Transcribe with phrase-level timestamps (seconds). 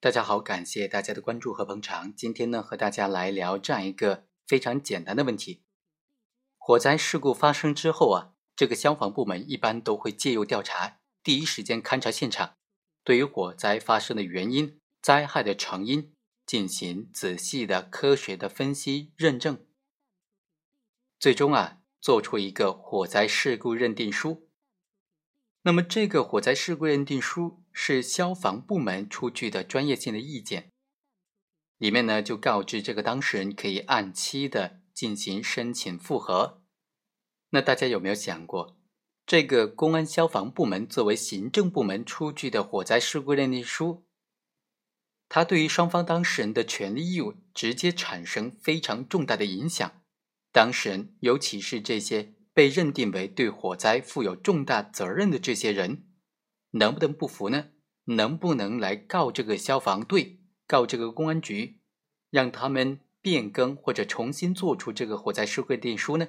[0.00, 2.14] 大家好，感谢大家的关注和捧场。
[2.14, 5.64] 今天呢，和大家来聊这样一个非常简单的问题：
[6.56, 12.54] 火灾事故发生之后啊，这个消防部门一般都会介入调查，第一时间勘察现场，
[13.02, 16.14] 对于火灾发生的原因、灾害的成因
[16.46, 19.66] 进行仔细的科学的分析认证，
[21.18, 24.47] 最终啊，做出一个火灾事故认定书。
[25.68, 30.72] 那么，这个火灾事故认定书是消防部门出具的专业性的意见，
[31.76, 36.62] 里面呢就告知这个当事人可以按期的进行申请复核。
[37.50, 38.78] 那大家有没有想过，
[39.26, 44.06] 这个公安消防部门作为行政部门出具的火灾事故认定书，
[45.28, 50.00] 它对于双方当事人的权利义务直接产生非常重大的影响，
[50.50, 52.37] 当事人尤其是这些。
[52.58, 56.08] 被认定为对火灾负有重大责任的这些人，
[56.72, 57.68] 能不能不服呢？
[58.06, 61.78] 能不能来告这个消防队、告这个公安局，
[62.30, 66.26] 让他们变更或者重新做出这个火灾事故认定书呢？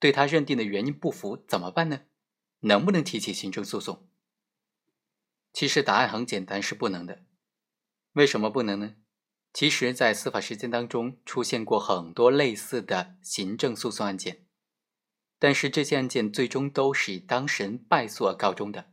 [0.00, 2.00] 对他认定的原因不服怎么办呢？
[2.62, 4.08] 能不能提起行政诉讼？
[5.52, 7.22] 其实答案很简单，是不能的。
[8.14, 8.96] 为什么不能呢？
[9.52, 14.46] 其实，在司法实践当中出现过很多类似的行政诉讼案件。
[15.40, 18.92] 但是这些案件最终都是以当事人败诉而告终的。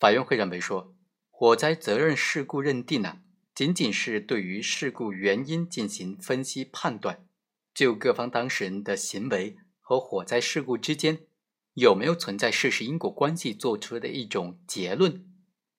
[0.00, 0.96] 法院会认为说，
[1.30, 3.20] 火灾责任事故认定呢，
[3.54, 7.28] 仅仅是对于事故原因进行分析判断，
[7.74, 11.26] 就各方当事人的行为和火灾事故之间
[11.74, 15.30] 有没有存在事实因果关系做出的一种结论，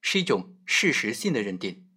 [0.02, 1.89] 是一种事实性的认定，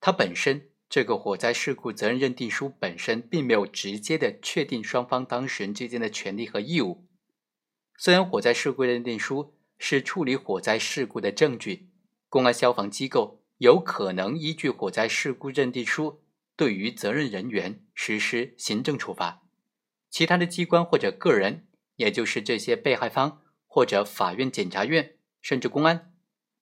[0.00, 0.70] 它本身。
[0.88, 7.06] 这个火灾事故责任认定书本身并没有直接的确定双方当事人之间的权利和义务。
[7.98, 11.88] 虽然火灾事故认定书是处理火灾事故的证据，
[12.28, 16.22] 公安消防机构有可能依据火灾事故认定书
[16.54, 19.42] 对于责任人员实施行政处罚，
[20.08, 26.14] 其他的机关或者个人，也就是这些被害方或者法院、检察院甚至公安，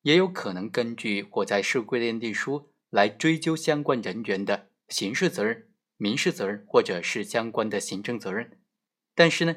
[0.03, 2.74] 也有可能根据火灾事故认定书。
[2.95, 5.67] 来追究相关人员的刑事责任、
[5.97, 8.61] 民事责任，或者是相关的行政责任。
[9.17, 9.57] 但是呢，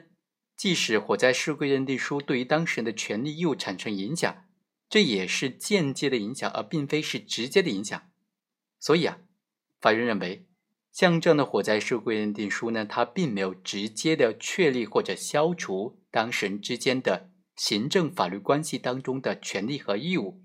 [0.55, 4.45] 即使火灾事故认定书对于当事人的权利义务产生影响，
[4.89, 8.09] 这也是间接的影响，而并非是直接的影响。
[8.79, 9.19] 所以啊，
[9.79, 10.47] 法院认为，
[10.91, 20.41] 像这样的火灾事故认定书呢，它并没有直接的确立或者消除当事人之间的行政法律关系当中的权利和义务。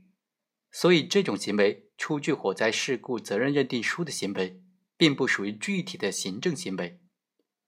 [0.70, 1.88] 所以这种行为。
[2.02, 4.60] 出具火灾事故责任认定书的行为，
[4.96, 6.98] 并不属于具体的行政行为，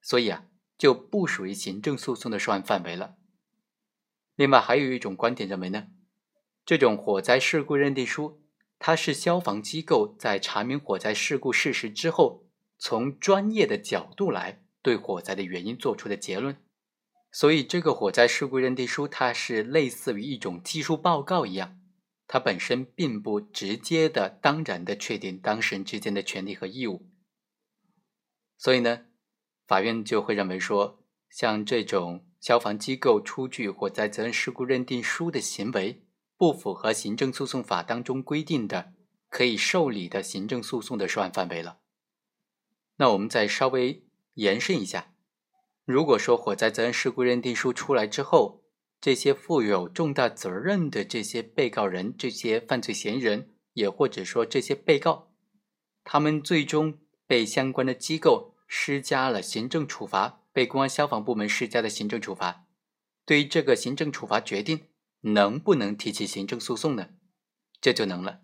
[0.02, 0.46] 所以啊，
[0.76, 3.14] 就不属于行政诉讼的受案范围了。
[4.34, 5.86] 另外，还有一种观点认为呢，
[6.66, 8.42] 这种火灾事故认定书，
[8.80, 16.56] 它是消防机构在查明火灾事故事实之后，从专业的角度来对火灾的原因做出的结论，
[17.30, 21.78] 所以这个火灾事故认定书，它是类似于一种技术报告一样。
[22.34, 27.06] 它本身并不直接的、当然的确定当事人之间的权利和义务，
[28.58, 29.04] 所以呢，
[29.68, 31.00] 法院就会认为说，
[31.30, 36.02] 像这种消防机构出具火灾责任事故认定书的行为，
[36.36, 38.94] 不符合行政诉讼法当中规定的
[39.28, 41.78] 可以受理的行政诉讼的受案范围了。
[42.96, 45.14] 那我们再稍微延伸一下，
[45.84, 48.63] 如果说火灾责任事故认定书出来之后，
[49.04, 55.30] 这些负有重大责任的这些被告人、这些犯罪嫌疑人，也或者说这些被告，
[56.04, 62.64] 他们最终被相关的机构施加了行政处罚，被公安消防部门施加的行政处罚。
[63.26, 64.86] 对于这个行政处罚决定，
[65.20, 67.10] 能不能提起行政诉讼呢？
[67.82, 68.40] 这就能了，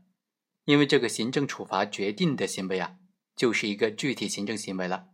[0.66, 2.96] 因为这个行政处罚决定的行为啊，
[3.34, 5.06] 就是一个具体行政行为了，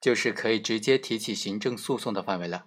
[0.00, 2.66] 就是可以直接提起行政诉讼的范围了。